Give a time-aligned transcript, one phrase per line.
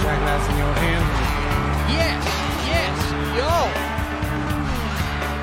[0.00, 1.04] Shot glass in your hand.
[1.92, 2.24] Yes,
[2.66, 2.96] yes,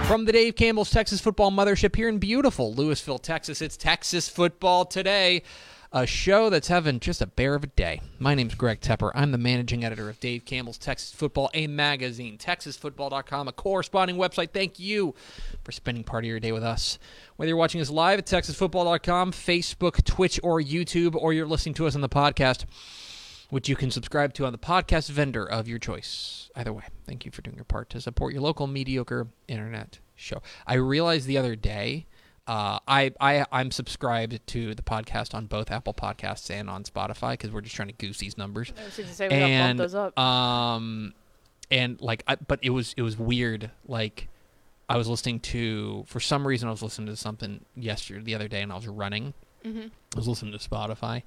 [0.02, 0.08] yo.
[0.08, 4.86] From the Dave Campbell's Texas Football Mothership here in beautiful Lewisville, Texas, it's Texas Football
[4.86, 5.44] Today,
[5.91, 8.02] a show that's having just a bear of a day.
[8.17, 9.11] My name's Greg Tepper.
[9.14, 14.53] I'm the managing editor of Dave Campbell's Texas Football, a magazine, texasfootball.com, a corresponding website.
[14.53, 15.14] Thank you
[15.64, 16.97] for spending part of your day with us.
[17.36, 21.86] Whether you're watching us live at texasfootball.com, Facebook, Twitch, or YouTube, or you're listening to
[21.86, 22.66] us on the podcast,
[23.50, 26.50] which you can subscribe to on the podcast vendor of your choice.
[26.56, 30.42] Either way, thank you for doing your part to support your local mediocre internet show.
[30.66, 32.06] I realized the other day,
[32.48, 37.31] uh, I, I I'm subscribed to the podcast on both Apple Podcasts and on Spotify
[37.34, 38.72] because we're just trying to goose these numbers.
[38.80, 40.17] I was going to we bump And those up.
[40.17, 41.14] um,
[41.70, 43.70] and like, I, but it was it was weird.
[43.88, 44.30] Like,
[44.89, 48.48] I was listening to for some reason I was listening to something yesterday the other
[48.48, 49.33] day, and I was running.
[49.66, 49.92] Mhm.
[50.16, 51.23] I was listening to Spotify,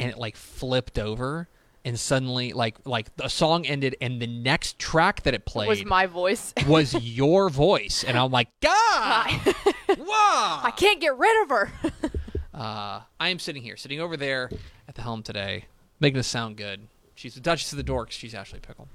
[0.00, 1.48] and it like flipped over,
[1.86, 5.84] and suddenly like like the song ended, and the next track that it played was
[5.84, 6.52] my voice.
[6.66, 9.30] was your voice, and I'm like, God,
[9.96, 10.60] whoa!
[10.64, 11.72] I can't get rid of her.
[12.52, 14.48] Uh, I am sitting here, sitting over there
[14.88, 15.66] at the helm today,
[16.00, 16.88] making us sound good.
[17.14, 18.12] She's the Duchess of the Dorks.
[18.12, 18.88] She's Ashley Pickle.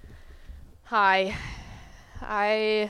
[0.86, 1.36] Hi.
[2.20, 2.90] I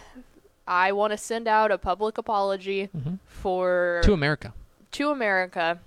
[0.65, 2.89] I want to send out a public apology
[3.25, 4.53] for To America.
[4.91, 5.81] to America,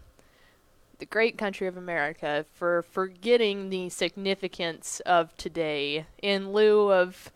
[1.05, 6.07] the great country of America, for forgetting the significance of today.
[6.23, 7.31] In lieu of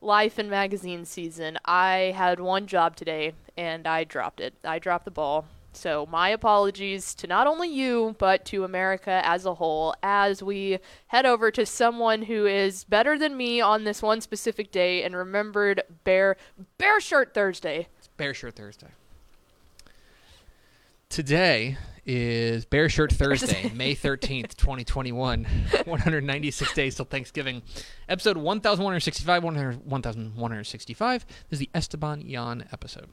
[0.00, 4.54] life and magazine season, I had one job today and I dropped it.
[4.62, 5.46] I dropped the ball.
[5.72, 10.78] So, my apologies to not only you, but to America as a whole as we
[11.08, 15.16] head over to someone who is better than me on this one specific day and
[15.16, 16.36] remembered Bear
[16.78, 17.88] Bear Shirt Thursday.
[17.98, 18.90] It's Bear Shirt Thursday.
[21.08, 25.44] Today is Bear Shirt Thursday, May 13th, 2021.
[25.84, 27.62] 196 days till Thanksgiving.
[28.08, 31.26] Episode 1165, 100 1165.
[31.26, 33.08] This is the Esteban Yan episode.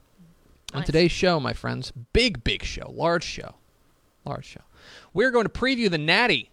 [0.74, 3.56] On today's show, my friends, big, big show, large show,
[4.26, 4.62] large show.
[5.14, 6.50] We're going to preview the Natty,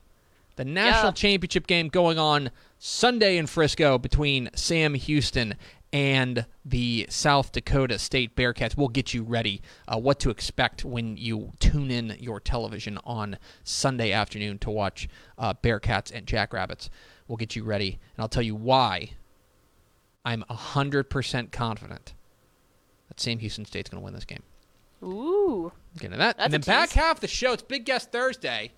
[0.56, 1.12] the national Yeah.
[1.12, 5.54] championship game going on Sunday in Frisco between Sam Houston
[5.94, 8.76] and the South Dakota State Bearcats.
[8.76, 13.38] We'll get you ready uh, what to expect when you tune in your television on
[13.62, 16.90] Sunday afternoon to watch uh, Bearcats and Jackrabbits.
[17.28, 19.12] We'll get you ready, and I'll tell you why
[20.24, 22.14] I'm 100% confident
[23.06, 24.42] that Sam Houston State's going to win this game.
[25.00, 25.70] Ooh.
[25.98, 26.38] Get into that.
[26.38, 28.72] That's and then back half the show, it's Big Guest Thursday.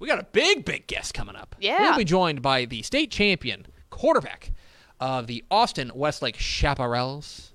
[0.00, 1.54] We got a big, big guest coming up.
[1.60, 1.82] Yeah.
[1.82, 4.52] We'll be joined by the state champion quarterback
[5.00, 7.50] of the Austin Westlake Chaparrals,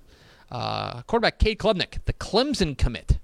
[0.50, 3.18] uh, quarterback Cade Klubnik, the Clemson commit,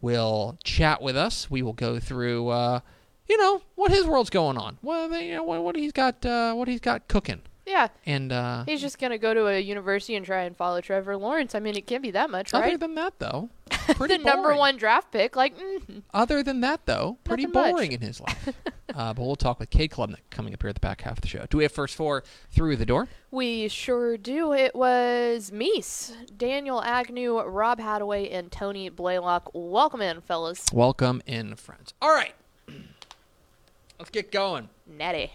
[0.00, 1.50] will chat with us.
[1.50, 2.80] We will go through, uh,
[3.28, 6.24] you know, what his world's going on, what they, you know, what, what he's got,
[6.26, 7.88] uh, what he's got cooking, Yeah.
[8.04, 11.54] and uh, He's just gonna go to a university and try and follow Trevor Lawrence.
[11.54, 12.80] I mean, it can't be that much, other right?
[12.80, 13.48] than that, though,
[13.88, 14.58] the pretty number boring.
[14.58, 17.70] one draft pick, like, mm, Other than that, though, pretty Nothing much.
[17.72, 18.48] boring in his life.
[18.94, 21.20] uh, but we'll talk with Cade Klubnik coming up here at the back half of
[21.22, 21.46] the show.
[21.48, 23.08] Do we have first four through the door?
[23.30, 24.52] we sure do.
[24.52, 29.50] It was Meese, Daniel Agnew, Rob Hadaway, and Tony Blaylock.
[29.54, 30.66] Welcome in, fellas.
[30.72, 31.94] Welcome in, friends.
[32.02, 32.34] All right.
[33.98, 34.68] Let's get going.
[34.86, 35.32] Natty.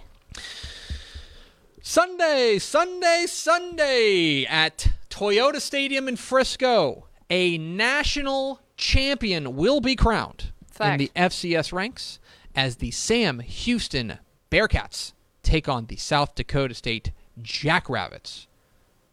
[1.81, 7.06] Sunday, Sunday, Sunday at Toyota Stadium in Frisco.
[7.29, 11.01] A national champion will be crowned Fact.
[11.01, 12.19] in the FCS ranks
[12.55, 14.19] as the Sam Houston
[14.49, 15.13] Bearcats
[15.43, 18.47] take on the South Dakota State Jackrabbits.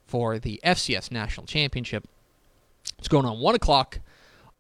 [0.06, 2.06] for the FCS National Championship.
[2.98, 3.98] It's going on 1 o'clock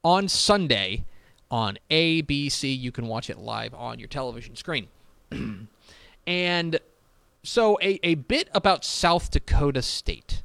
[0.02, 1.04] on Sunday
[1.50, 2.76] on ABC.
[2.76, 4.88] You can watch it live on your television screen.
[6.26, 6.80] and
[7.44, 10.42] so, a, a bit about South Dakota State.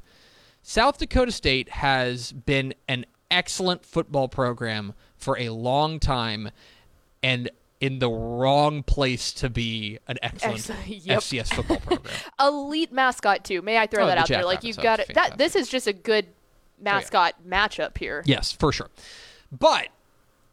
[0.70, 6.52] South Dakota State has been an excellent football program for a long time
[7.24, 7.50] and
[7.82, 11.20] in the wrong place to be an excellent Excellent, yep.
[11.22, 12.14] FCS football program.
[12.40, 13.64] Elite mascot too.
[13.64, 14.46] May I throw Oh, that the out there?
[14.46, 15.12] Like you've got it.
[15.16, 16.28] That this is just a good
[16.80, 18.22] mascot matchup here.
[18.28, 18.92] Yes, for sure.
[19.52, 19.88] But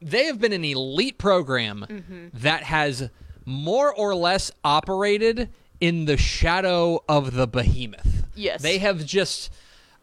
[0.00, 2.28] they have been an elite program Mm-hmm.
[2.38, 3.10] that has
[3.44, 8.24] more or less operated in the shadow of the behemoth.
[8.34, 8.62] Yes.
[8.62, 9.50] They have just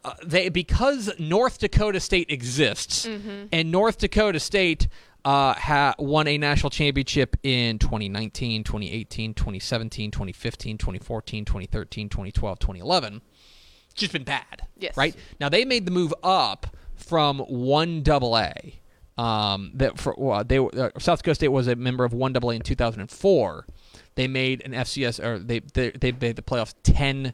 [0.05, 3.45] uh, they because North Dakota State exists Mm-hmm.
[3.51, 4.87] and North Dakota State
[5.25, 13.21] uh, ha- won a national championship in 2019, 2018, 2017, 2015, 2014, 2013, 2012, 2011
[13.85, 14.63] it's just been bad.
[14.77, 14.97] Yes.
[14.97, 18.79] Right now they made the move up from one double A.
[19.17, 22.49] Um, that for well, they uh, South Dakota State was a member of one double
[22.49, 23.65] A in 2004.
[24.15, 27.31] They made an FCS or they they they made the playoffs ten ye-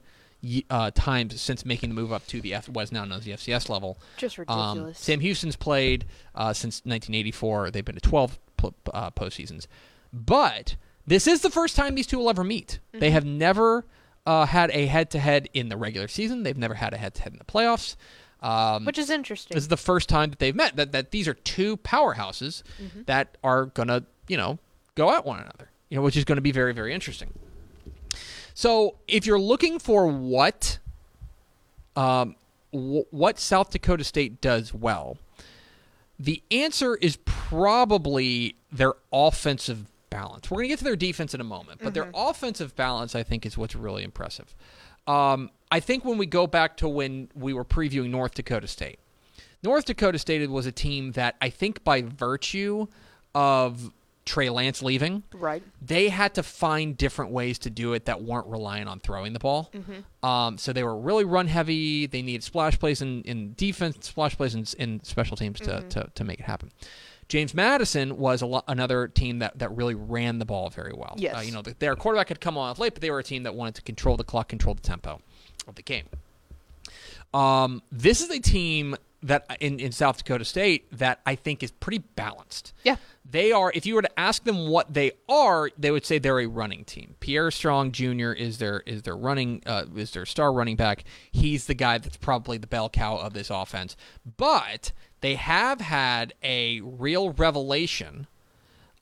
[0.69, 3.25] uh, times since making the move up to the F, what is now known as
[3.25, 3.97] the FCS level.
[4.17, 4.99] Just Um, ridiculous.
[4.99, 6.05] Sam Houston's played
[6.35, 7.71] uh, since 1984.
[7.71, 9.67] They've been to 12 pl- uh, postseasons,
[10.13, 10.75] but
[11.05, 12.79] this is the first time these two will ever meet.
[12.89, 12.99] Mm-hmm.
[12.99, 13.85] They have never
[14.25, 16.43] uh, had a head-to-head in the regular season.
[16.43, 17.95] They've never had a head-to-head in the playoffs.
[18.41, 19.55] Um, Which is interesting.
[19.55, 20.77] this is the first time that they've met.
[20.77, 23.01] That that these are two powerhouses Mm-hmm.
[23.07, 24.59] that are gonna you know
[24.95, 25.71] go at one another.
[25.89, 27.33] You know, which is going to be very very interesting.
[28.59, 30.79] So if you're looking for what
[31.95, 32.35] um,
[32.73, 35.17] w- what South Dakota State does well,
[36.19, 40.51] the answer is probably their offensive balance.
[40.51, 43.23] We're going to get to their defense in a moment, but their offensive balance, I
[43.23, 44.53] think, is what's really impressive.
[45.07, 48.99] Um, I think when we go back to when we were previewing North Dakota State,
[49.63, 52.87] North Dakota State was a team that I think by virtue
[53.33, 53.93] of
[54.25, 55.63] Trey Lance leaving, right.
[55.81, 59.39] they had to find different ways to do it that weren't reliant on throwing the
[59.39, 59.71] ball.
[60.21, 62.05] Um, so they were really run heavy.
[62.05, 66.09] They needed splash plays in, in defense, splash plays in, in special teams to, to,
[66.13, 66.71] to make it happen.
[67.27, 71.13] James Madison was a lo- another team that, that really ran the ball very well.
[71.17, 71.35] Yes.
[71.35, 73.43] Uh, you know, the, their quarterback had come on late, but they were a team
[73.43, 75.21] that wanted to control the clock, control the tempo
[75.67, 76.05] of the game.
[77.33, 81.71] Um, this is a team that in, in South Dakota State that I think is
[81.71, 82.73] pretty balanced.
[82.83, 82.95] Yeah.
[83.29, 86.39] They are, if you were to ask them what they are, they would say they're
[86.39, 87.15] a running team.
[87.19, 88.31] Pierre Strong Jr.
[88.31, 91.03] is their is their running uh, is their star running back.
[91.31, 93.95] He's the guy that's probably the bell cow of this offense.
[94.37, 94.91] But
[95.21, 98.27] they have had a real revelation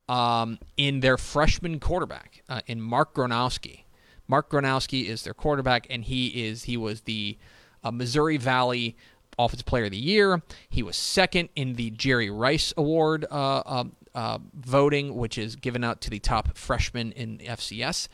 [0.09, 3.83] um, in their freshman quarterback, uh, in Mark Gronowski.
[4.27, 7.37] Mark Gronowski is their quarterback, and he is he was the
[7.83, 8.97] uh, Missouri Valley
[9.37, 10.41] Offensive Player of the Year.
[10.69, 13.83] He was second in the Jerry Rice Award uh, uh,
[14.15, 18.07] uh, voting, which is given out to the top freshman in FCS.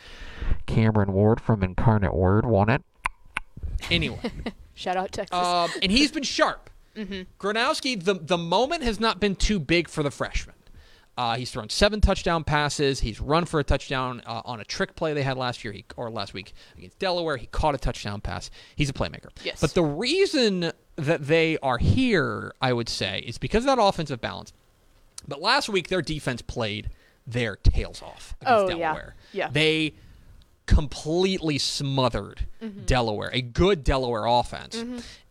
[0.65, 2.83] Cameron Ward from Incarnate Word won it.
[3.89, 4.19] Anyway.
[4.75, 5.37] Shout out Texas.
[5.37, 6.69] Um, and he's been sharp.
[7.39, 10.55] Gronowski, the the moment has not been too big for the freshman.
[11.15, 13.01] Uh, he's thrown seven touchdown passes.
[13.01, 15.85] He's run for a touchdown uh, on a trick play they had last year he,
[15.95, 17.37] or last week against Delaware.
[17.37, 18.49] He caught a touchdown pass.
[18.75, 19.29] He's a playmaker.
[19.43, 19.61] Yes.
[19.61, 24.21] But the reason that they are here, I would say, is because of that offensive
[24.21, 24.53] balance.
[25.27, 26.89] But last week, their defense played
[27.27, 28.75] their tails off against Oh, yeah.
[28.75, 29.15] Delaware.
[29.31, 29.49] Yeah.
[29.51, 29.93] They
[30.73, 32.47] completely smothered
[32.85, 34.75] Delaware, a good Delaware offense.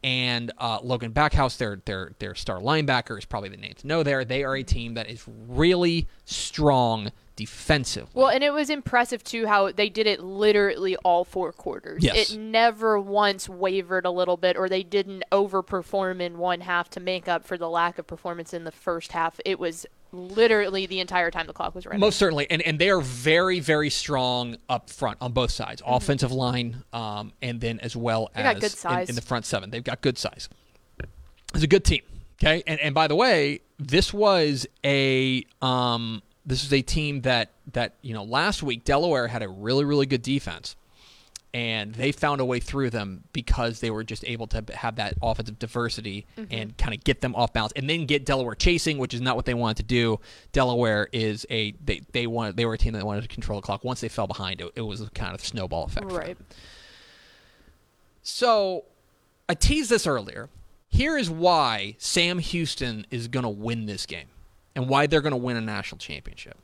[0.05, 4.03] And uh, Logan Backhaus, their their their star linebacker, is probably the name to know.
[4.03, 8.11] There, they are a team that is really strong defensively.
[8.15, 12.03] Well, and it was impressive too how they did it literally all four quarters.
[12.05, 12.31] Yes.
[12.33, 17.01] It never once wavered a little bit or they didn't overperform in one half to
[17.01, 19.41] make up for the lack of performance in the first half.
[19.45, 22.01] It was literally the entire time the clock was running.
[22.01, 26.31] Most certainly, and and they are very very strong up front on both sides, offensive
[26.33, 28.61] line, um, and then as well Mm-hmm.
[28.61, 29.71] They as in- In, the front seven.
[29.71, 30.49] They've got good size.
[31.55, 32.03] It's a good team.
[32.41, 37.51] Okay, and and by the way, this was a um this is a team that
[37.73, 40.77] that you know last week Delaware had a really really good defense.
[41.55, 45.13] And they found a way through them because they were just able to have that
[45.23, 46.47] offensive diversity Mm-hmm.
[46.51, 49.37] and kind of get them off balance, and then get Delaware chasing, which is not
[49.37, 50.19] what they wanted to do.
[50.53, 53.67] Delaware is a they they wanted they were a team that wanted to control the
[53.67, 53.85] clock.
[53.85, 56.11] Once they fell behind, it, it was a kind of snowball effect.
[56.11, 56.39] right.
[58.23, 58.85] So,
[59.49, 60.49] I teased this earlier.
[60.89, 64.29] Here is why Sam Houston is going to win this game
[64.75, 66.57] and why they're going to win a national championship.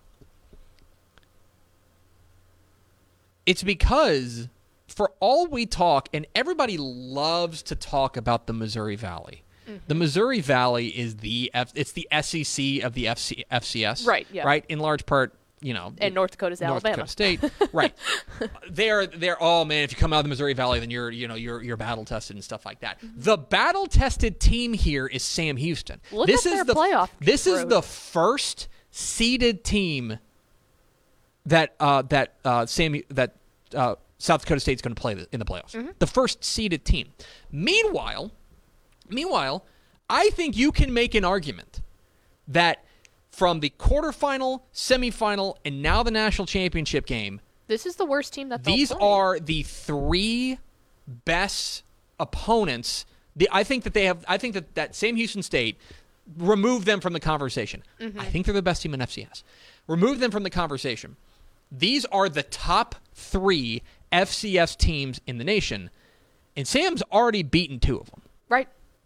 [3.47, 4.49] It's because
[4.87, 9.45] for all we talk, and everybody loves to talk about the Missouri Valley.
[9.67, 9.79] Mm-hmm.
[9.87, 14.45] The Missouri Valley is the F, it's the SEC of the FC, FCS, Right, yeah.
[14.45, 14.65] right.
[14.69, 17.07] In large part, you know, And North Dakota's North Alabama.
[17.07, 17.41] Dakota State,
[17.73, 17.95] right?
[18.71, 21.29] they're they're oh man, if you come out of the Missouri Valley, then you're you
[21.29, 22.99] know you're you're battle tested and stuff like that.
[23.03, 26.01] The battle tested team here is Sam Houston.
[26.07, 26.17] Mm-hmm.
[26.17, 30.19] Look this at is their the playoff this is the first seeded team
[31.47, 33.37] that uh, that uh, Sam that
[33.75, 35.73] uh, South Dakota State's going to play in the playoffs.
[35.73, 35.91] Mm-hmm.
[35.99, 37.09] The first seeded team.
[37.51, 38.33] Meanwhile,
[39.09, 39.65] meanwhile,
[40.11, 41.83] I think you can make an argument
[42.47, 42.85] that
[43.39, 48.49] from the quarterfinal, semifinal, and now the national championship game, This is the worst team
[48.49, 48.99] that these play.
[49.01, 50.59] are the three
[51.25, 51.85] best
[52.19, 53.07] opponents.
[53.37, 54.25] The, I think that they have.
[54.27, 55.77] I think that that same Houston State
[56.37, 57.85] remove them from the conversation.
[58.01, 58.19] Mm-hmm.
[58.19, 59.45] I think they're the best team in FCS.
[59.87, 61.15] Remove them from the conversation.
[61.71, 65.91] These are the top three FCS teams in the nation,
[66.57, 68.23] and Sam's already beaten two of them.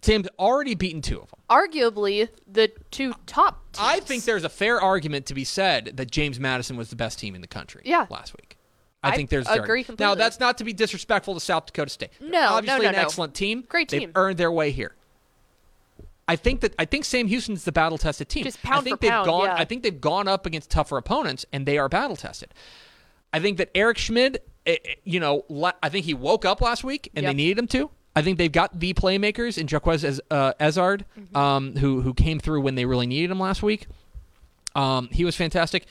[0.02, 1.38] Sam's already beaten two of them.
[1.48, 3.72] Arguably the two top.
[3.72, 3.86] Teams.
[3.86, 7.18] I think there's a fair argument to be said that James Madison was the best
[7.18, 8.06] team in the country Yeah.
[8.10, 8.58] last week.
[9.04, 12.10] I, I think there's agree Now that's not to be disrespectful to South Dakota State.
[12.20, 13.00] They're No, obviously no, an no.
[13.00, 13.64] excellent team.
[13.68, 14.00] Great team.
[14.00, 14.94] They've earned their way here.
[16.28, 18.44] I think that I think Sam Houston's the battle tested team.
[18.44, 19.54] Just pound I think for they've pound, gone yeah.
[19.56, 22.54] I think they've gone up against tougher opponents and they are battle tested.
[23.32, 25.44] I think that Eric Schmid, eh, eh, you know,
[25.82, 27.90] I think he woke up last week and they needed him to.
[28.14, 31.36] I think they've got the playmakers in Jequez Ez- uh, Ezzard, Mm-hmm.
[31.36, 33.86] um, who who came through when they really needed him last week.
[34.74, 35.86] Um, he was fantastic.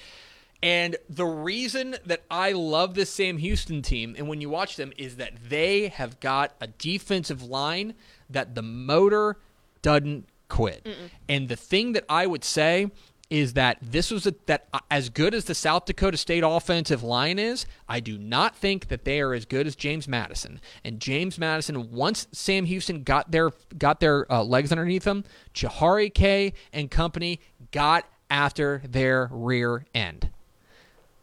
[0.63, 4.93] And the reason that I love this Sam Houston team, and when you watch them,
[4.97, 7.95] is that they have got a defensive line
[8.29, 9.37] that the motor
[9.81, 10.87] doesn't quit.
[11.27, 12.91] And the thing that I would say
[13.31, 17.01] is that this was a, that uh, as good as the South Dakota State offensive
[17.01, 20.59] line is, I do not think that they are as good as James Madison.
[20.83, 25.23] And James Madison, once Sam Houston got their got their uh, legs underneath them,
[25.55, 27.39] Jahari Kay and company
[27.71, 30.29] got after their rear end.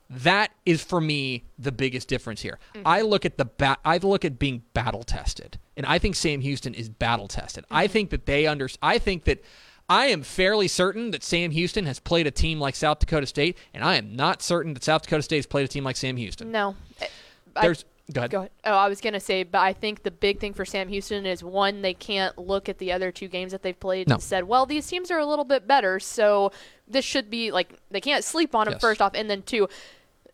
[0.08, 2.58] That is for me the biggest difference here.
[2.86, 6.40] I look at the ba- I look at being battle tested, and I think Sam
[6.40, 7.66] Houston is battle tested.
[7.70, 8.70] I think that they under.
[8.80, 9.44] I think that
[9.90, 13.56] I am fairly certain that Sam Houston has played a team like South Dakota State,
[13.72, 16.16] and I am not certain that South Dakota State has played a team like Sam
[16.16, 16.52] Houston.
[16.52, 16.76] No.
[17.56, 18.30] I- There's go ahead.
[18.30, 18.50] Go ahead.
[18.64, 21.42] Oh, I was gonna say, but I think the big thing for Sam Houston is
[21.42, 24.14] one, they can't look at the other two games that they've played No.
[24.16, 26.52] and said, well, these teams are a little bit better, so
[26.86, 28.80] this should be like they can't sleep on them Yes.
[28.82, 29.68] first off, and then two,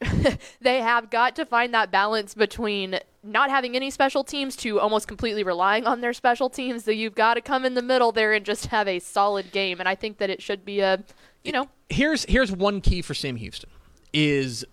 [0.61, 5.09] they have got to find that balance between not having any special teams to almost
[5.09, 6.85] completely relying on their special teams.
[6.85, 9.81] So you've got to come in the middle there and just have a solid game,
[9.81, 11.03] and I think that it should be a,
[11.43, 13.71] you know, here's here's one key for Sam Houston
[14.13, 14.65] is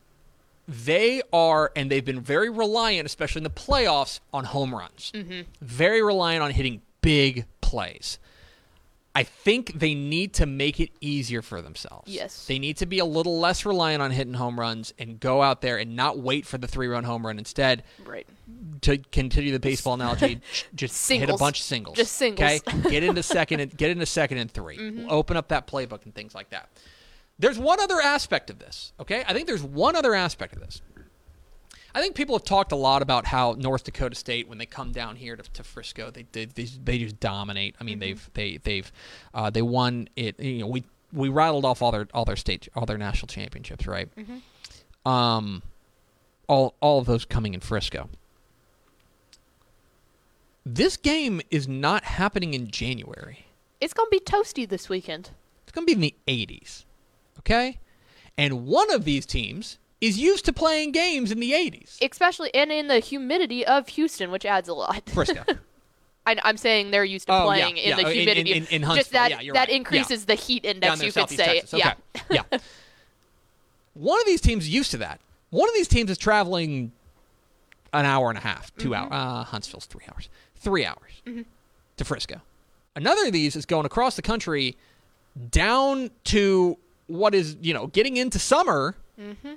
[0.67, 5.11] they are and they've been very reliant, especially in the playoffs, on home runs.
[5.13, 5.41] Mm-hmm.
[5.61, 8.19] Very reliant on hitting big plays.
[9.13, 12.09] I think they need to make it easier for themselves.
[12.11, 12.45] Yes.
[12.45, 15.61] They need to be a little less reliant on hitting home runs and go out
[15.61, 17.37] there and not wait for the three run home run.
[17.37, 18.25] Instead, right.
[18.81, 20.39] to continue the baseball analogy,
[20.75, 21.97] just hit a bunch of singles.
[21.97, 22.61] Just singles.
[22.65, 25.07] Okay, get into second and get into second and 3 Mm-hmm.
[25.09, 26.69] Open up that playbook and things like that.
[27.37, 28.93] There's one other aspect of this.
[28.99, 30.81] Okay, I think there's one other aspect of this.
[31.93, 34.91] I think people have talked a lot about how North Dakota State, when they come
[34.91, 37.75] down here to, to Frisco, they, they they they just dominate.
[37.79, 38.91] I mean, they've they they've
[39.33, 40.39] uh, they won it.
[40.39, 43.87] You know, we we rattled off all their all their state all their national championships,
[43.87, 44.09] right?
[45.05, 45.61] Um,
[46.47, 48.09] all all of those coming in Frisco.
[50.65, 53.45] This game is not happening in January.
[53.79, 55.31] It's gonna be toasty this weekend.
[55.71, 56.83] It's going to be in the 80s.
[57.39, 57.79] Okay?
[58.37, 61.97] And one of these teams is used to playing games in the 80s.
[62.01, 65.09] especially and in the humidity of Houston, which adds a lot.
[65.13, 65.43] Frisco.
[66.25, 68.51] I, I'm saying they're used to Oh, yeah, playing in yeah, the in- in- humidity.
[68.53, 69.69] in- in Just that Yeah, that right.
[69.69, 71.01] increases the heat index.
[71.03, 71.79] You could say, Texas.
[71.79, 71.93] yeah.
[72.15, 72.25] Okay.
[72.51, 72.59] yeah.
[73.93, 75.19] One of these teams is used to that.
[75.49, 76.91] One of these teams is traveling
[77.93, 78.93] an hour and a half, 2 Mm-hmm.
[78.93, 79.09] hours.
[79.11, 80.29] Uh, Huntsville's three hours.
[80.55, 81.21] Three hours
[81.97, 82.41] to Frisco.
[82.95, 84.75] Another of these is going across the country
[85.49, 86.77] down to
[87.07, 88.95] what is, you know, getting into summer.
[89.19, 89.53] Mm-hmm.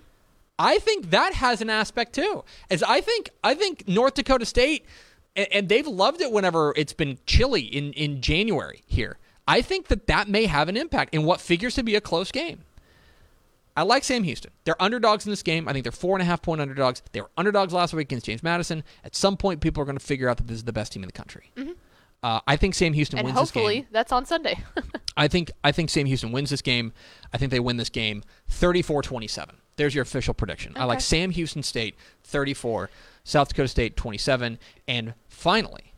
[0.59, 2.45] I think that has an aspect too.
[2.71, 4.87] As I think, I think North Dakota State,
[5.35, 9.19] and, and they've loved it whenever it's been chilly in in January here.
[9.47, 12.31] I think that that may have an impact in what figures to be a close
[12.33, 12.61] game.
[13.77, 14.53] I like Sam Houston.
[14.65, 15.69] They're underdogs in this game.
[15.69, 17.03] I think they're four and a half point underdogs.
[17.13, 18.85] They were underdogs last week against James Madison.
[19.03, 21.03] At some point, people are going to figure out that this is the best team
[21.03, 21.51] in the country.
[22.23, 23.63] Uh, I think Sam Houston And wins this game.
[23.63, 24.59] hopefully that's on Sunday.
[25.17, 26.93] I think I think Sam Houston wins this game.
[27.33, 29.51] I think they win this game 34-27.
[29.77, 30.73] There's your official prediction.
[30.77, 32.91] I like Sam Houston State 34
[33.25, 35.95] South Dakota State 27, and finally,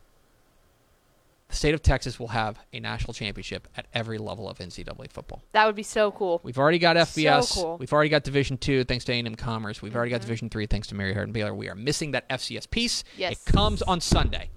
[1.49, 5.43] the state of Texas will have a national championship at every level of NCAA football.
[5.53, 6.41] That would be so cool.
[6.43, 7.43] We've already got FBS.
[7.43, 7.77] So cool.
[7.77, 9.81] We've already got Division Two, thanks to A&M Commerce.
[9.81, 10.27] We've already got mm-hmm.
[10.27, 11.53] Division Three, thanks to Mary Hardin Baylor.
[11.53, 13.03] We are missing that FCS piece.
[13.17, 13.33] Yes.
[13.33, 14.49] It comes on Sunday.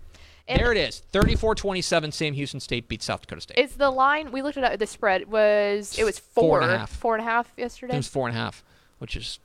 [0.48, 1.02] And- there it is.
[1.12, 3.58] 34-27, Sam Houston State beats South Dakota State.
[3.58, 6.78] Is the line we looked at the spread was it was Four four and a
[6.78, 6.90] half.
[6.90, 7.94] four and a half yesterday?
[7.94, 8.64] it was four and a half,
[9.00, 9.38] which is,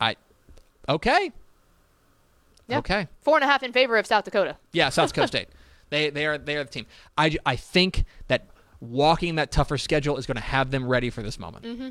[0.00, 0.16] I,
[0.88, 1.32] okay,
[2.68, 2.78] Yeah.
[2.78, 4.56] okay, Four and a half in favor of South Dakota.
[4.72, 5.48] yeah, South Dakota State.
[5.90, 6.86] They they are they are the team.
[7.16, 8.46] I I think that
[8.80, 11.64] walking that tougher schedule is going to have them ready for this moment.
[11.64, 11.88] Mm-hmm.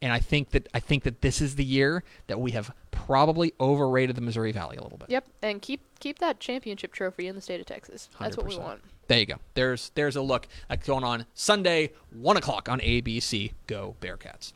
[0.00, 3.52] And I think that I think that this is the year that we have probably
[3.60, 5.10] overrated the Missouri Valley a little bit.
[5.10, 8.08] Yep, and keep keep that championship trophy in the state of Texas.
[8.20, 8.80] That's what we want.
[9.08, 9.36] There you go.
[9.54, 13.52] There's there's a look that's going on Sunday, one o'clock on ABC.
[13.66, 14.52] Go Bearcats.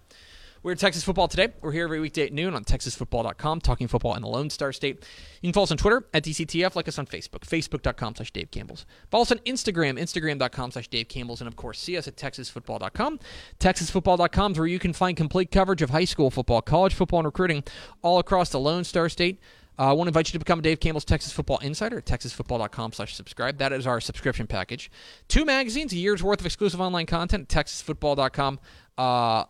[0.67, 1.53] We're at Texas Football today.
[1.61, 4.97] We're here every weekday at noon on TexasFootball.com, talking football in the Lone Star State.
[5.41, 8.51] You can follow us on Twitter at DCTF, like us on Facebook, Facebook.com slash Dave
[8.51, 8.85] Campbell's.
[9.09, 13.21] Follow us on Instagram, Instagram.com slash Dave Campbell's, and of course, see us at TexasFootball.com.
[13.61, 17.27] TexasFootball.com is where you can find complete coverage of high school football, college football, and
[17.27, 17.63] recruiting
[18.03, 19.39] all across the Lone Star State.
[19.79, 22.93] Uh, I want to invite you to become Dave Campbell's Texas Football Insider at texasfootball.com
[22.93, 23.59] slash subscribe.
[23.59, 24.91] That is our subscription package.
[25.29, 28.59] Two magazines, a year's worth of exclusive online content at texasfootball.com.
[28.97, 29.45] Uh,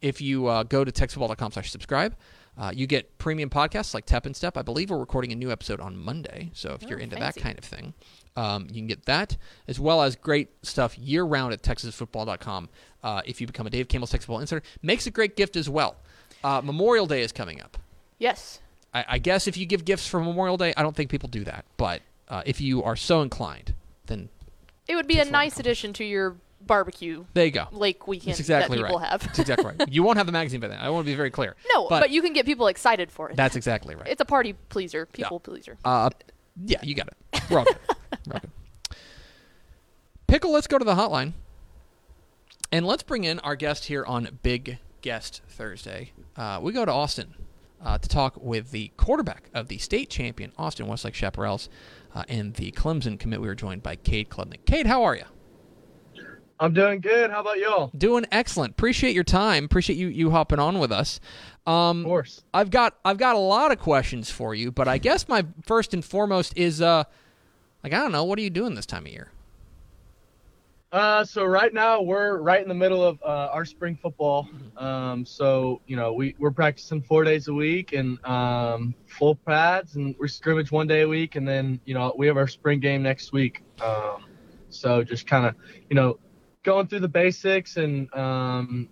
[0.00, 2.16] if you uh, go to texasfootball.com slash subscribe,
[2.58, 4.56] uh, you get premium podcasts like Tap and Step.
[4.56, 7.40] I believe we're recording a new episode on Monday, so if you're Oh, into fancy.
[7.40, 7.92] that kind of thing,
[8.34, 9.36] um, you can get that,
[9.68, 12.70] as well as great stuff year-round at texasfootball.com.
[13.02, 15.68] Uh, if you become a Dave Campbell's Texas Football Insider, makes a great gift as
[15.68, 15.96] well.
[16.42, 17.76] Uh, Memorial Day is coming up.
[18.18, 18.60] Yes.
[18.96, 21.44] I, I guess if you give gifts for Memorial Day, I don't think people do
[21.44, 21.66] that.
[21.76, 23.74] But uh, if you are so inclined,
[24.06, 24.30] then
[24.88, 27.68] It would be a nice addition to your barbecue there you go.
[27.70, 29.08] lake weekend That's exactly that people right.
[29.10, 29.20] have.
[29.20, 29.88] That's exactly right.
[29.92, 30.80] You won't have the magazine by then.
[30.80, 31.54] I want to be very clear.
[31.74, 33.36] no, but, but, you can get people excited for it.
[33.36, 34.08] that's exactly right.
[34.08, 35.76] It's a party pleaser, people pleaser.
[35.84, 36.08] Uh,
[36.64, 37.42] yeah, you got it.
[37.50, 37.76] We're all good.
[38.26, 38.50] We're all good.
[40.26, 41.34] Pickle, let's go to the hotline.
[42.72, 46.12] And let's bring in our guest here on Big Guest Thursday.
[46.34, 47.34] Uh, we go to Austin
[47.84, 51.68] uh, to talk with the quarterback of the state champion, Austin Westlake Chaparrals,
[52.14, 53.40] uh, and the Clemson commit.
[53.40, 54.64] We were joined by Cade Klubnik.
[54.66, 55.24] Cade, how are you?
[56.58, 57.30] I'm doing good.
[57.30, 57.90] How about y'all?
[57.96, 58.72] Doing excellent.
[58.72, 59.64] Appreciate your time.
[59.66, 61.20] Appreciate you you hopping on with us.
[61.66, 62.42] Um, Of course.
[62.54, 65.92] I've got I've got a lot of questions for you, but I guess my first
[65.92, 67.04] and foremost is uh,
[67.84, 69.30] like I don't know, what are you doing this time of year?
[70.92, 74.48] Uh, so right now we're right in the middle of uh, our spring football.
[74.76, 79.96] Um, so you know we we're practicing four days a week and um, full pads,
[79.96, 82.78] and we scrimmage one day a week, and then you know we have our spring
[82.78, 83.62] game next week.
[83.84, 84.26] Um,
[84.68, 85.56] so just kind of
[85.90, 86.18] you know
[86.62, 88.88] going through the basics and um,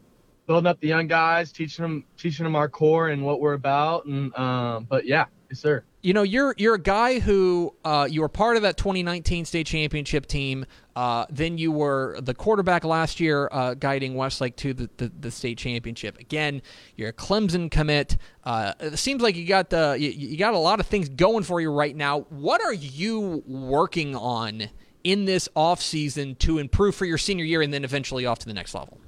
[0.47, 4.07] building up the young guys, teaching them teaching them our core and what we're about,
[4.07, 5.85] and um, but yeah, yes sir.
[6.05, 9.67] You know, you're you're a guy who uh, you were part of that 2019 state
[9.67, 10.67] championship team.
[10.95, 15.31] Uh, then you were the quarterback last year, uh, guiding Westlake to the, the, the
[15.31, 16.19] state championship.
[16.19, 16.61] Again,
[16.97, 18.19] you're a Clemson commit.
[18.45, 21.43] Uh, it seems like you got the you, you got a lot of things going
[21.43, 22.21] for you right now.
[22.29, 24.65] What are you working on
[25.05, 28.47] in this off season to improve for your senior year, and then eventually off to
[28.47, 29.01] the next level?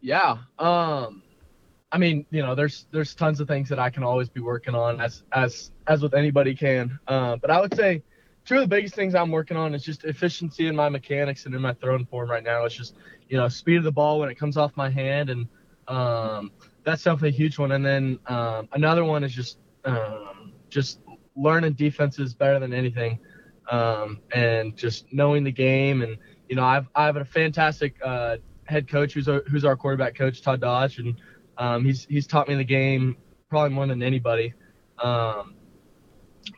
[0.00, 0.38] Yeah.
[0.58, 1.22] Um
[1.92, 4.74] I mean, you know, there's there's tons of things that I can always be working
[4.74, 6.98] on as as as with anybody can.
[7.06, 8.02] Uh, but I would say
[8.46, 11.54] two of the biggest things I'm working on is just efficiency in my mechanics and
[11.54, 12.64] in my throwing form right now.
[12.64, 12.96] It's just,
[13.28, 15.46] you know, speed of the ball when it comes off my hand and
[15.88, 16.52] um
[16.84, 17.72] that's definitely a huge one.
[17.72, 21.00] And then um another one is just um just
[21.36, 23.18] learning defenses better than anything.
[23.70, 26.16] Um and just knowing the game and
[26.48, 30.14] you know, I've I have a fantastic uh head coach who's our, who's our quarterback
[30.14, 31.16] coach Todd Dodge and
[31.62, 33.16] um, he's he's taught me the game
[33.48, 34.52] probably more than anybody.
[34.98, 35.54] Um,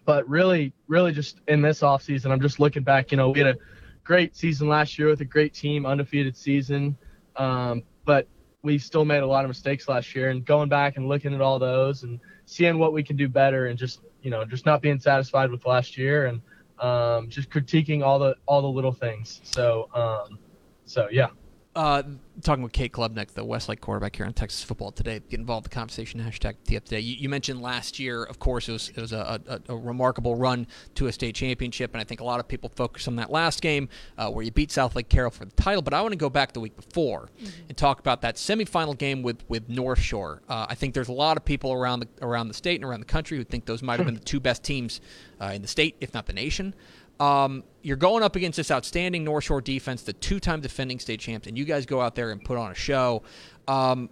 [0.06, 3.48] but really really just in this offseason I'm just looking back you know we had
[3.48, 3.56] a
[4.02, 6.96] great season last year with a great team undefeated season.
[7.36, 8.28] Um, but
[8.62, 11.42] we still made a lot of mistakes last year and going back and looking at
[11.42, 14.80] all those and seeing what we can do better and just you know just not
[14.80, 16.40] being satisfied with last year and
[16.78, 19.42] um, just critiquing all the all the little things.
[19.44, 20.38] So um,
[20.86, 21.28] so yeah
[21.76, 22.02] uh,
[22.42, 25.20] talking with Cade Klubnik, the Westlake quarterback here on Texas Football Today.
[25.28, 26.20] Get involved in the conversation.
[26.20, 27.00] Hashtag TF Today.
[27.00, 30.37] You, you mentioned last year, of course, it was it was a, a, a remarkable
[30.37, 33.30] run to a state championship, and I think a lot of people focus on that
[33.30, 35.82] last game uh, where you beat Southlake Carroll for the title.
[35.82, 37.28] But I want to go back the week before
[37.68, 40.42] and talk about that semifinal game with with North Shore.
[40.48, 43.00] Uh, I think there's a lot of people around the around the state and around
[43.00, 45.00] the country who think those might have been the two best teams
[45.40, 46.74] uh, in the state, if not the nation.
[47.20, 51.46] Um, you're going up against this outstanding North Shore defense, the two-time defending state champs,
[51.46, 53.22] and you guys go out there and put on a show.
[53.68, 54.11] Um,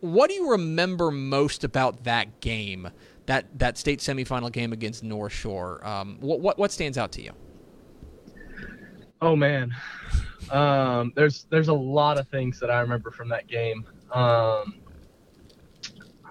[0.00, 2.90] what do you remember most about that game
[3.26, 5.86] that that state semifinal game against North Shore.
[5.86, 7.32] Um, what, what what stands out to you?
[9.20, 9.74] Oh man,
[10.50, 13.84] um, there's there's a lot of things that I remember from that game.
[14.12, 14.80] Um,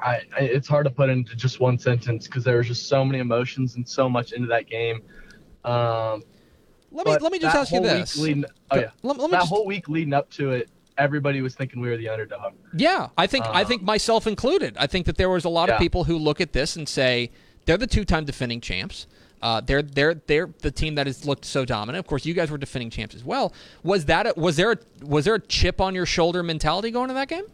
[0.01, 3.03] I, I, it's hard to put into just one sentence because there was just so
[3.03, 5.01] many emotions and so much into that game.
[5.65, 6.23] Um,
[6.91, 8.17] let me let me just ask you this.
[8.17, 11.55] Leading, oh yeah, let, let that just, whole week leading up to it, everybody was
[11.55, 12.53] thinking we were the underdog.
[12.75, 14.77] Yeah, I think I think myself included.
[14.77, 15.75] I think that there was a lot yeah.
[15.75, 17.31] of people who look at this and say
[17.65, 19.07] they're the two-time defending champs.
[19.41, 21.99] Uh, they're they're they're the team that has looked so dominant.
[21.99, 23.53] Of course, you guys were defending champs as well.
[23.83, 27.09] Was that a, was there a, was there a chip on your shoulder mentality going
[27.09, 27.45] to that game?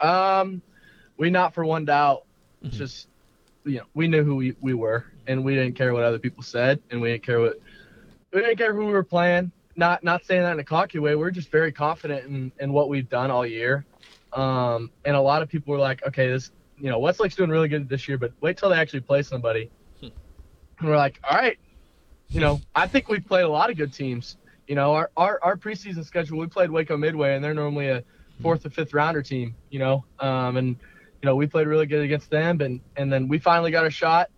[0.00, 0.62] Um,
[1.16, 2.24] we not for one doubt.
[2.64, 2.76] Mm-hmm.
[2.76, 3.08] Just
[3.64, 6.42] you know, we knew who we, we were, and we didn't care what other people
[6.42, 7.60] said, and we didn't care what
[8.32, 9.52] we didn't care who we were playing.
[9.76, 11.14] Not not saying that in a cocky way.
[11.14, 13.84] We're just very confident in, in what we've done all year.
[14.32, 17.68] Um, and a lot of people were like, okay, this you know Westlake's doing really
[17.68, 19.70] good this year, but wait till they actually play somebody.
[20.00, 20.08] Hmm.
[20.80, 21.58] And we're like, all right,
[22.28, 24.36] you know, I think we've played a lot of good teams.
[24.66, 28.04] You know, our, our, our preseason schedule, we played Waco Midway, and they're normally a
[28.42, 30.76] fourth or fifth rounder team, you know, um, and,
[31.22, 32.60] you know, we played really good against them.
[32.60, 34.30] And, and then we finally got a shot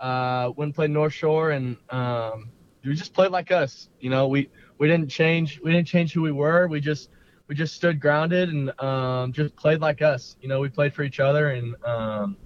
[0.00, 2.50] uh, when played North Shore, and um,
[2.84, 3.88] we just played like us.
[4.00, 6.66] You know, we, we didn't change, we didn't change who we were.
[6.66, 7.10] We just,
[7.46, 10.36] we just stood grounded and um, just played like us.
[10.40, 12.36] You know, we played for each other, and um,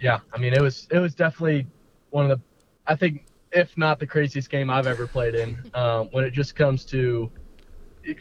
[0.00, 1.66] yeah, I mean, it was, it was definitely
[2.10, 2.44] one of the,
[2.86, 5.58] I think if not the craziest game I've ever played in.
[5.74, 7.30] Um, when it just comes to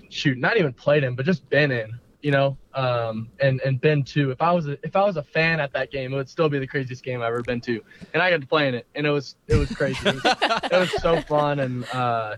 [0.09, 4.03] shoot, not even played in, but just been in, you know, um, and and been
[4.05, 4.31] to.
[4.31, 6.49] If I was a, if I was a fan at that game, it would still
[6.49, 7.81] be the craziest game I've ever been to,
[8.13, 9.99] and I got to play in it, and it was it was crazy.
[10.07, 12.35] It was, it was so fun, and uh,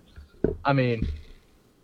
[0.64, 1.08] I mean,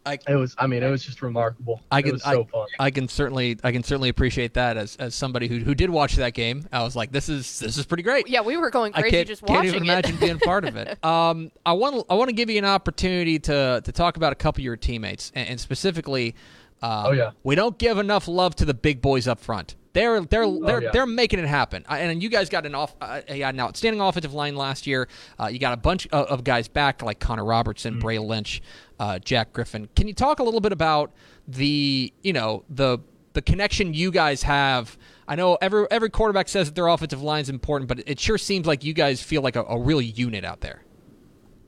[0.07, 0.55] I, it was.
[0.57, 1.81] I mean, it was just remarkable.
[1.91, 2.47] I can, so
[2.79, 5.89] I, I, can certainly, I can certainly appreciate that as, as somebody who, who did
[5.89, 6.65] watch that game.
[6.71, 8.29] I was like, this is this is pretty great.
[8.29, 9.91] Yeah, we were going crazy I can't, just can't watching even it.
[9.91, 10.97] imagine being part of it.
[11.07, 14.35] Um, I want I want to give you an opportunity to to talk about a
[14.35, 16.35] couple of your teammates, and, and specifically,
[16.81, 19.75] um, oh yeah, we don't give enough love to the big boys up front.
[19.93, 20.89] They're they're they're, oh, yeah.
[20.91, 21.83] they're making it happen.
[21.89, 25.07] And you guys got an off uh, an outstanding offensive line last year.
[25.39, 28.01] Uh, you got a bunch of, of, guys back like Connor Robertson, mm-hmm.
[28.01, 28.61] Bray Lynch,
[28.99, 29.89] uh, Jack Griffin.
[29.95, 31.13] Can you talk a little bit about
[31.47, 32.99] the you know the
[33.33, 34.99] the connection you guys have?
[35.27, 38.37] I know every every quarterback says that their offensive line is important, but it sure
[38.37, 40.83] seems like you guys feel like a, a real unit out there.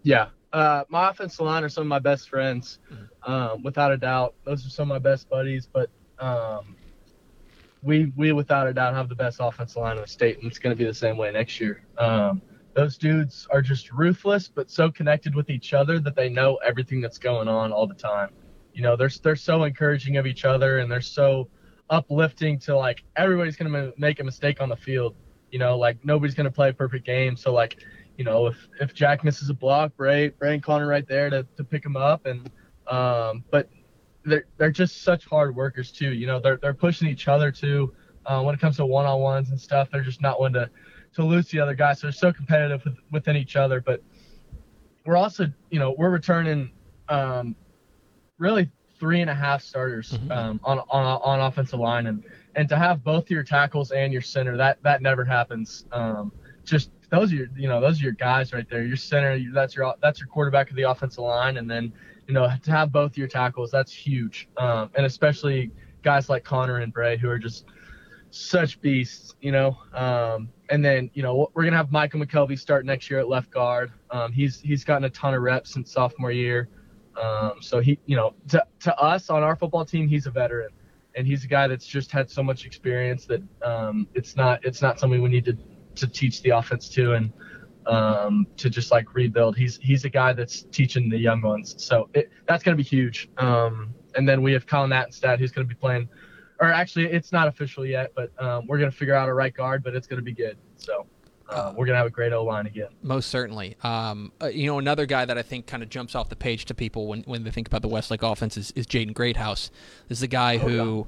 [0.03, 3.31] Yeah, uh, my offensive line are some of my best friends, mm-hmm.
[3.31, 4.35] um, without a doubt.
[4.45, 5.89] Those are some of my best buddies, but.
[6.19, 6.75] Um,
[7.81, 10.59] we we without a doubt have the best offensive line in the state, and it's
[10.59, 11.83] going to be the same way next year.
[11.97, 12.41] Um,
[12.73, 17.01] those dudes are just ruthless, but so connected with each other that they know everything
[17.01, 18.29] that's going on all the time.
[18.73, 21.49] You know, they're they're so encouraging of each other, and they're so
[21.89, 25.15] uplifting to like everybody's going to make a mistake on the field.
[25.51, 27.35] You know, like nobody's going to play a perfect game.
[27.35, 27.77] So like,
[28.19, 31.47] you know, if if Jack misses a block, Bray Bray and Connor right there to
[31.55, 32.51] to pick him up, and
[32.87, 33.69] um, but
[34.25, 36.11] they're they're just such hard workers too.
[36.11, 37.93] You know, they're they're pushing each other too.
[38.25, 40.69] Uh, when it comes to one on ones and stuff, they're just not one to
[41.15, 42.01] to lose the other guys.
[42.01, 43.79] So they're so competitive with, within each other.
[43.79, 44.03] But
[45.05, 46.71] we're also, you know, we're returning
[47.07, 47.55] um,
[48.37, 50.29] really three and a half starters mm-hmm.
[50.29, 52.21] um, on, on on offensive line, and
[52.57, 55.85] and to have both your tackles and your center, that that never happens.
[55.93, 56.33] Um,
[56.65, 58.83] just those are your, you know, those are your guys right there.
[58.83, 61.93] Your center, that's your that's your quarterback of the offensive line, and then
[62.27, 64.47] you know, to have both your tackles, that's huge.
[64.57, 65.71] Um, and especially
[66.03, 67.65] guys like Connor and Bray who are just
[68.29, 69.77] such beasts, you know.
[69.93, 73.49] Um, and then, you know, we're gonna have Michael McKelvey start next year at left
[73.49, 73.91] guard.
[74.11, 76.69] Um, he's he's gotten a ton of reps since sophomore year.
[77.19, 80.69] Um, so he, you know, to, to us on our football team, he's a veteran,
[81.15, 84.81] and he's a guy that's just had so much experience that um, it's not it's
[84.81, 85.57] not something we need to
[85.99, 87.13] to teach the offense to.
[87.13, 87.31] And
[87.89, 89.57] um, to just like rebuild.
[89.57, 92.87] He's he's a guy that's teaching the young ones, so it, that's going to be
[92.87, 93.29] huge.
[93.37, 96.07] Um, and then we have Colin Attenstad, who's going to be playing,
[96.59, 99.53] or actually it's not official yet, but um, we're going to figure out a right
[99.53, 100.57] guard, but it's going to be good.
[100.77, 101.05] So.
[101.51, 102.89] Uh, we're gonna have a great O line again.
[103.01, 103.75] Most certainly.
[103.81, 106.65] Um, uh, you know, another guy that I think kind of jumps off the page
[106.65, 109.71] to people when, when they think about the Westlake offense is, is Jaden Greathouse.
[110.07, 111.07] This is a guy oh, who,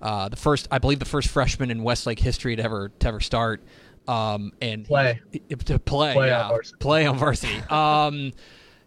[0.00, 3.20] uh, the first, I believe, the first freshman in Westlake history to ever to ever
[3.20, 3.62] start
[4.08, 7.60] um, and play to play, play yeah, on play on varsity.
[7.70, 8.32] um,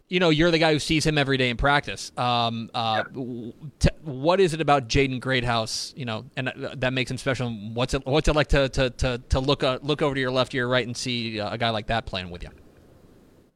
[0.07, 2.11] you know, you're the guy who sees him every day in practice.
[2.15, 3.51] Um, uh, yeah.
[3.79, 5.93] t- what is it about Jaden Greathouse?
[5.95, 7.49] You know, and that makes him special.
[7.73, 10.31] What's it What's it like to to to, to look uh, look over to your
[10.31, 12.49] left, to your right, and see a guy like that playing with you?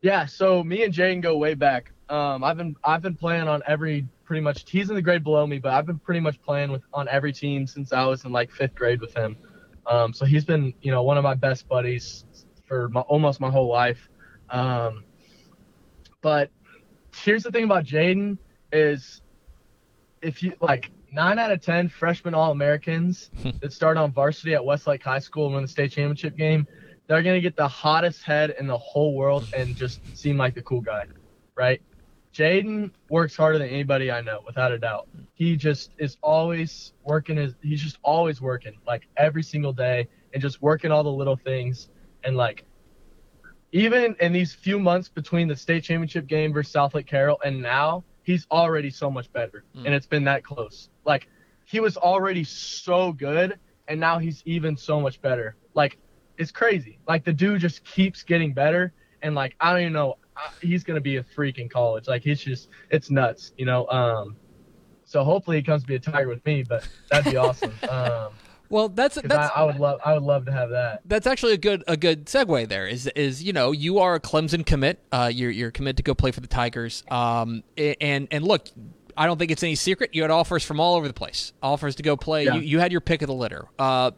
[0.01, 0.25] Yeah.
[0.25, 1.91] So me and Jaden go way back.
[2.09, 4.69] Um, I've been I've been playing on every pretty much.
[4.69, 7.31] He's in the grade below me, but I've been pretty much playing with on every
[7.31, 9.37] team since I was in like fifth grade with him.
[9.89, 12.25] Um, so he's been, you know, one of my best buddies
[12.67, 14.07] for my, almost my whole life.
[14.49, 15.03] Um,
[16.21, 16.51] but
[17.15, 18.37] here's the thing about Jaden
[18.71, 19.21] is
[20.21, 24.63] if you like nine out of ten freshman All Americans that start on varsity at
[24.63, 26.67] Westlake High School and win the state championship game,
[27.07, 30.61] they're gonna get the hottest head in the whole world and just seem like the
[30.61, 31.05] cool guy,
[31.55, 31.81] right?
[32.39, 35.09] Jaden works harder than anybody I know, without a doubt.
[35.33, 40.41] He just is always working his he's just always working, like every single day and
[40.41, 41.89] just working all the little things
[42.23, 42.63] and like
[43.73, 48.05] even in these few months between the state championship game versus Southlake Carroll and now,
[48.23, 49.65] he's already so much better.
[49.75, 49.87] Mm.
[49.87, 50.89] And it's been that close.
[51.05, 51.27] Like
[51.65, 55.57] he was already so good and now he's even so much better.
[55.73, 55.97] Like
[56.37, 56.99] it's crazy.
[57.05, 60.15] Like the dude just keeps getting better and like I don't even know
[60.61, 62.07] he's going to be a freak in college.
[62.07, 63.87] Like he's just it's nuts, you know.
[63.87, 64.35] Um
[65.05, 67.73] so hopefully he comes to be a Tiger with me, but that'd be awesome.
[67.89, 68.31] Um
[68.69, 71.01] well, that's that's I, I, would love I would love to have that.
[71.05, 72.69] That's actually a good a good segue.
[72.69, 74.99] There is is you know you are a Clemson commit.
[75.11, 77.03] Uh, you're you're commit to go play for the Tigers.
[77.09, 78.67] Um, and and look,
[79.17, 80.11] I don't think it's any secret.
[80.13, 81.51] You had offers from all over the place.
[81.63, 82.45] Offers to go play.
[82.45, 82.55] Yeah.
[82.55, 83.65] You you had your pick of the litter.
[83.79, 84.11] Uh,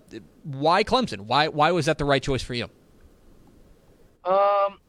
[0.44, 1.22] why Clemson?
[1.22, 2.66] Why why was that the right choice for you?
[4.26, 4.80] Um,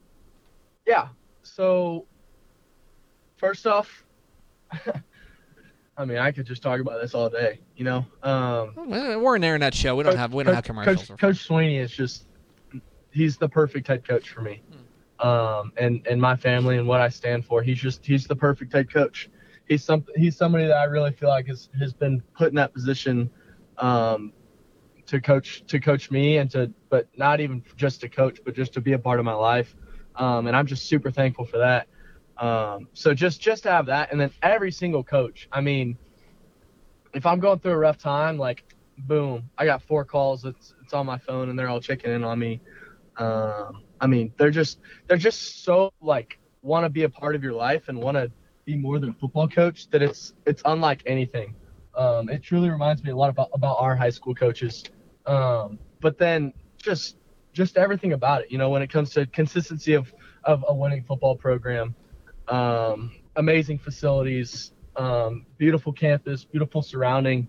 [0.86, 1.08] yeah.
[1.42, 2.06] So
[3.36, 4.04] first off.
[5.96, 8.06] I mean, I could just talk about this all day, you know.
[8.22, 9.94] Um, We're an internet show.
[9.94, 11.08] We don't have we don't have commercials.
[11.08, 12.26] Coach, coach Swinney is just
[13.10, 14.62] he's the perfect head coach for me,
[15.20, 15.28] hmm.
[15.28, 17.62] um, and and my family and what I stand for.
[17.62, 19.28] He's just he's the perfect head coach.
[19.68, 22.72] He's some he's somebody that I really feel like has has been put in that
[22.72, 23.30] position
[23.76, 24.32] um,
[25.06, 28.72] to coach to coach me and to but not even just to coach, but just
[28.74, 29.76] to be a part of my life.
[30.16, 31.88] Um, and I'm just super thankful for that.
[32.38, 35.48] Um, so just just to have that, and then every single coach.
[35.52, 35.96] I mean,
[37.14, 38.64] if I'm going through a rough time, like
[38.98, 40.44] boom, I got four calls.
[40.44, 42.60] It's it's on my phone, and they're all checking in on me.
[43.16, 47.42] Um, I mean, they're just they're just so like want to be a part of
[47.42, 48.30] your life and want to
[48.64, 51.54] be more than a football coach that it's it's unlike anything.
[51.96, 54.84] Um, it truly reminds me a lot about about our high school coaches.
[55.26, 57.16] Um, but then just
[57.52, 60.12] just everything about it, you know, when it comes to consistency of
[60.44, 61.94] of a winning football program,
[62.48, 67.48] um, amazing facilities, um, beautiful campus, beautiful surrounding,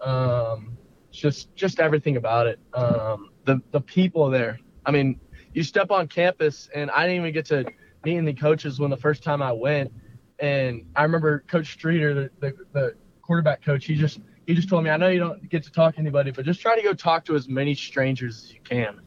[0.00, 0.76] um,
[1.10, 2.58] just just everything about it.
[2.74, 4.58] Um, the the people there.
[4.86, 5.20] I mean,
[5.52, 7.64] you step on campus, and I didn't even get to
[8.04, 9.92] meet any coaches when the first time I went.
[10.38, 14.84] And I remember Coach Streeter, the, the, the quarterback coach, he just he just told
[14.84, 16.94] me, I know you don't get to talk to anybody, but just try to go
[16.94, 19.00] talk to as many strangers as you can,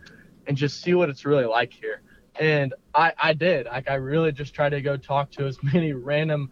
[0.48, 2.02] and just see what it's really like here
[2.40, 3.68] and I, I did.
[3.68, 6.52] Like I really just tried to go talk to as many random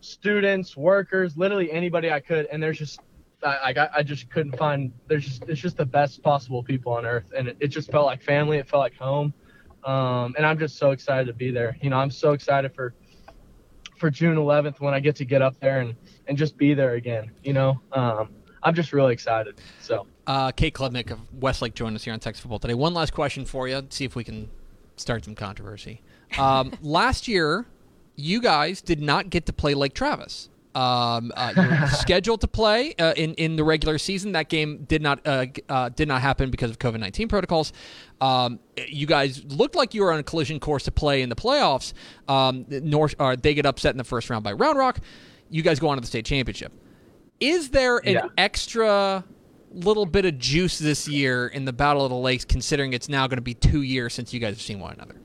[0.00, 2.46] students, workers, literally anybody I could.
[2.46, 3.00] And there's just
[3.42, 4.92] I, I, I just couldn't find.
[5.06, 8.06] There's just it's just the best possible people on earth, and it, it just felt
[8.06, 8.58] like family.
[8.58, 9.32] It felt like home.
[9.84, 11.76] Um, and I'm just so excited to be there.
[11.80, 12.94] You know, I'm so excited for
[13.96, 15.94] for June 11th when I get to get up there and
[16.26, 17.30] and just be there again.
[17.44, 18.30] You know, um,
[18.62, 19.60] I'm just really excited.
[19.80, 20.06] So.
[20.26, 22.74] Uh, Cade Klubnik of Westlake joined us here on Texas Football today.
[22.74, 23.86] One last question for you.
[23.90, 24.50] See if we can
[24.96, 26.02] start some controversy.
[26.38, 27.66] Um, last year,
[28.16, 30.50] you guys did not get to play Lake Travis.
[30.74, 34.32] Um, uh, you're scheduled to play uh, in in the regular season.
[34.32, 37.72] That game did not uh, uh did not happen because of COVID nineteen protocols.
[38.20, 41.36] Um, you guys looked like you were on a collision course to play in the
[41.36, 41.94] playoffs.
[42.28, 45.00] Um, North, uh, they get upset in the first round by Round Rock.
[45.50, 46.72] You guys go on to the state championship.
[47.40, 48.26] Is there an yeah.
[48.36, 49.24] extra
[49.70, 53.26] little bit of juice this year in the Battle of the Lakes, considering it's now
[53.26, 55.16] going to be two years since you guys have seen one another?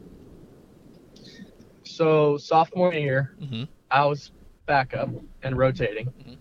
[1.84, 3.64] So sophomore year, mm-hmm.
[3.90, 4.32] I was
[4.66, 5.10] backup
[5.44, 6.08] and rotating.
[6.08, 6.34] Mm-hmm.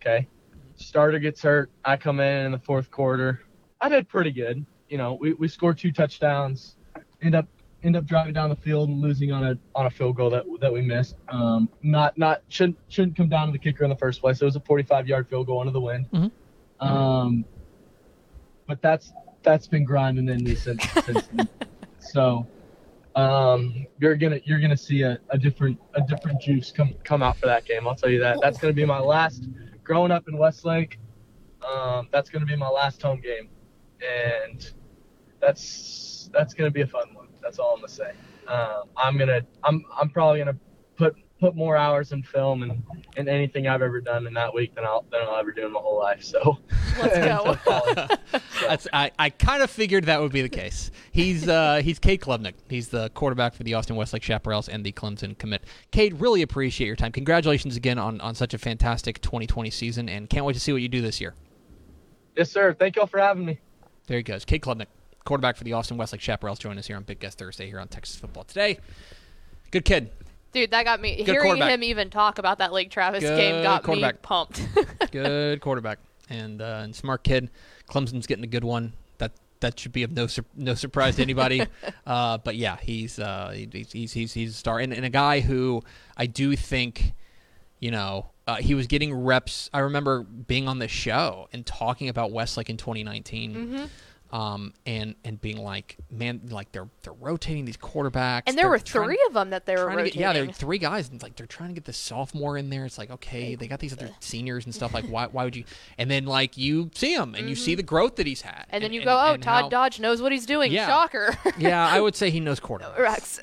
[0.00, 0.28] Okay,
[0.76, 1.70] starter gets hurt.
[1.84, 3.42] I come in in the fourth quarter.
[3.80, 4.64] I did pretty good.
[4.88, 6.76] You know, we, we scored two touchdowns.
[7.20, 7.46] End up
[7.84, 10.44] end up driving down the field and losing on a on a field goal that
[10.60, 11.16] that we missed.
[11.28, 14.40] Um, not not shouldn't shouldn't come down to the kicker in the first place.
[14.40, 16.06] It was a 45 yard field goal into the wind.
[16.12, 16.86] Mm-hmm.
[16.86, 17.44] Um,
[18.66, 21.48] but that's that's been grinding in me since, since then.
[22.04, 22.48] So
[23.14, 27.36] um, you're gonna you're gonna see a, a different a different juice come come out
[27.36, 27.86] for that game.
[27.86, 28.38] I'll tell you that.
[28.42, 29.48] That's gonna be my last.
[29.84, 30.98] Growing up in Westlake,
[31.66, 33.48] um, that's gonna be my last home game,
[34.00, 34.72] and
[35.40, 37.21] that's that's gonna be a fun one.
[37.42, 38.12] That's all I'm gonna say.
[38.48, 40.56] Um, I'm gonna I'm I'm probably gonna
[40.96, 42.80] put put more hours in film and,
[43.16, 45.72] and anything I've ever done in that week than I'll than I'll ever do in
[45.72, 46.22] my whole life.
[46.22, 46.58] So
[47.00, 47.56] let's go.
[47.64, 48.40] so.
[48.68, 50.92] That's I, I kind of figured that would be the case.
[51.10, 52.54] He's uh he's Cade Klubnik.
[52.68, 55.64] He's the quarterback for the Austin Westlake Chaparrals and the Clemson commit.
[55.90, 57.10] Cade, really appreciate your time.
[57.10, 60.80] Congratulations again on, on such a fantastic 2020 season, and can't wait to see what
[60.80, 61.34] you do this year.
[62.36, 62.72] Yes, sir.
[62.72, 63.58] Thank y'all for having me.
[64.06, 64.44] There he goes.
[64.44, 64.86] Cade Klubnik,
[65.24, 67.88] quarterback for the Austin Westlake Chaparrals, join us here on Big Guest Thursday here on
[67.88, 68.78] Texas Football Today.
[69.70, 70.10] Good kid.
[70.52, 71.16] Dude, that got me.
[71.24, 74.66] Good hearing him even talk about that Lake Travis Good game got me pumped.
[75.12, 77.50] Good quarterback and uh, and smart kid.
[77.88, 78.92] Clemson's getting a good one.
[79.16, 81.66] That that should be of no sur- no surprise to anybody.
[82.06, 85.10] uh, but yeah, he's uh, he- he's he's he's he's a star and, and a
[85.10, 85.82] guy who
[86.18, 87.14] I do think,
[87.80, 89.70] you know, uh, he was getting reps.
[89.72, 93.54] I remember being on the show and talking about Westlake in 2019.
[93.54, 93.84] Mm-hmm.
[94.32, 98.78] Um, and and being like, man, like they're they're rotating these quarterbacks, and there were
[98.78, 100.12] trying- three of them that they were rotating.
[100.12, 102.70] get, yeah, there are three guys, and like they're trying to get the sophomore in
[102.70, 102.86] there.
[102.86, 104.94] It's like okay, they got these other seniors and stuff.
[104.94, 105.64] Like why why would you?
[105.98, 108.52] And then like you see him and you see the growth that he's had.
[108.54, 108.74] Mm-hmm.
[108.74, 110.72] and then you go, oh, Todd how- Dodge knows what he's doing.
[110.72, 110.86] Yeah.
[110.86, 111.36] Shocker.
[111.58, 113.38] Yeah, I would say he knows quarterbacks.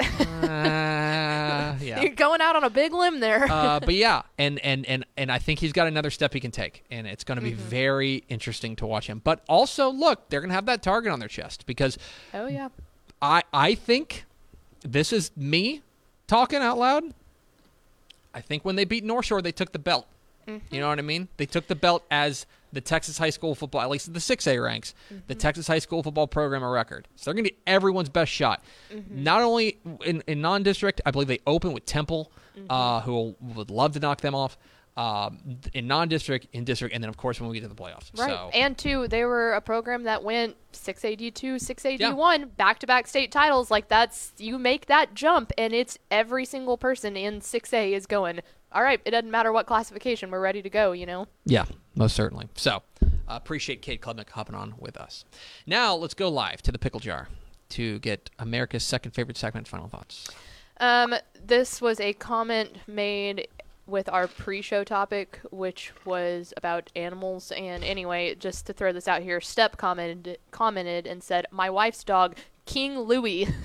[0.73, 2.01] Uh, yeah.
[2.01, 3.45] you're going out on a big limb there.
[3.51, 6.51] uh, but yeah, and, and and and I think he's got another step he can
[6.51, 7.61] take, and it's going to be Mm-hmm.
[7.69, 9.21] very interesting to watch him.
[9.23, 11.97] But also, look, they're going to have that target on their chest because
[12.33, 12.69] oh yeah.
[13.21, 14.25] I I think
[14.81, 15.81] this is me
[16.27, 17.03] talking out loud.
[18.33, 20.07] I think when they beat North Shore, they took the belt.
[20.45, 20.77] You mm-hmm.
[20.77, 21.27] know what I mean?
[21.37, 24.93] They took the belt as the Texas high school football, at least the 6A ranks,
[25.09, 25.39] the mm-hmm.
[25.39, 27.07] Texas high school football program a record.
[27.15, 28.63] So they're going to get everyone's best shot.
[28.91, 29.23] Mm-hmm.
[29.23, 32.31] Not only in, in non district, I believe they open with Temple,
[32.69, 34.57] uh, who will, would love to knock them off.
[34.99, 37.81] Um, in non district, in district, and then, of course, when we get to the
[37.81, 38.11] playoffs.
[38.19, 38.29] Right.
[38.29, 43.31] So, And two, they were a program that went 6AD2, 6AD1, back to back state
[43.31, 43.71] titles.
[43.71, 48.41] Like that's you make that jump and it's every single person in 6A is going,
[48.73, 51.27] All right, it doesn't matter what classification, we're ready to go, you know?
[51.45, 51.63] Yeah,
[51.95, 52.49] most certainly.
[52.55, 55.23] So, uh, appreciate Cade Klubnik hopping on with us.
[55.65, 57.29] Now, let's go live to the pickle jar
[57.69, 59.65] to get America's second favorite segment.
[59.65, 60.27] Final thoughts.
[60.81, 63.47] Um, this was a comment made
[63.89, 67.51] with our pre-show topic, which was about animals.
[67.51, 72.03] And anyway, just to throw this out here, Step commented commented and said, "My wife's
[72.03, 73.47] dog, King Louie."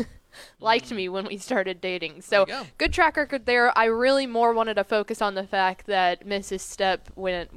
[0.61, 2.23] liked me when we started dating.
[2.23, 2.67] So go.
[2.77, 3.77] good track record there.
[3.79, 6.61] I really more wanted to focus on the fact that Mrs.
[6.61, 7.51] Step went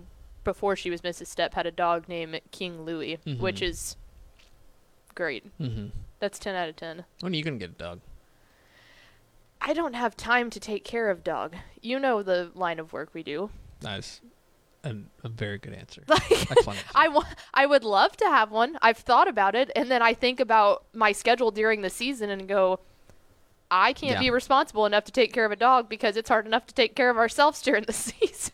[0.43, 1.27] before she was Mrs.
[1.27, 3.97] Step had a dog named King Louie, which is
[5.15, 5.45] great.
[5.59, 5.87] Mm-hmm.
[6.19, 7.03] That's 10 out of 10.
[7.19, 7.99] When are you gonna get a dog?
[9.67, 11.55] I don't have time to take care of dog.
[11.81, 13.49] You know the line of work we do.
[13.81, 14.21] That's
[14.83, 16.03] a, a very good answer.
[16.07, 16.67] Like, Excellent.
[16.79, 16.83] answer.
[16.95, 18.77] I wa- I would love to have one.
[18.81, 22.47] I've thought about it, and then I think about my schedule during the season and
[22.47, 22.79] go,
[23.69, 24.19] I can't Yeah.
[24.21, 26.95] be responsible enough to take care of a dog because it's hard enough to take
[26.95, 28.53] care of ourselves during the season.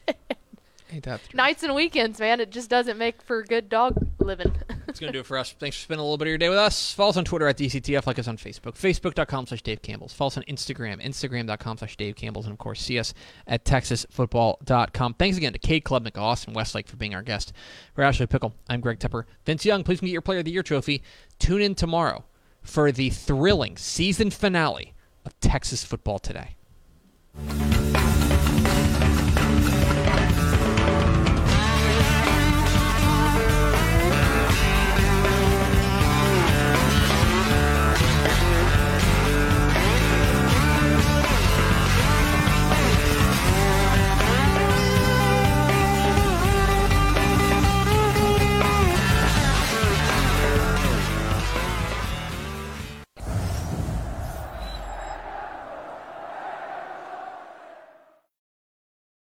[0.94, 1.36] Ain't that the?
[1.36, 4.54] Nights and weekends, man, it just doesn't make for good dog living.
[4.86, 5.52] That's going to do it for us.
[5.58, 6.94] Thanks for spending a little bit of your day with us.
[6.94, 10.14] Follow us on Twitter at DCTF, like us on Facebook, facebook.com slash Dave Campbell's.
[10.14, 13.16] Follow us on Instagram, instagram.com slash Dave Campbell's, and of course, see us
[13.48, 15.16] at texasfootball.com.
[15.16, 17.54] Thanks again to Cade Klubnik, Austin Westlake for being our guest.
[17.96, 19.24] For Ashley Pickle, I'm Greg Tepper.
[19.46, 21.02] Vince Young, please get your Player of the Year trophy.
[21.40, 22.24] Tune in tomorrow
[22.62, 24.94] for the thrilling season finale
[25.26, 26.56] of Texas Football Today.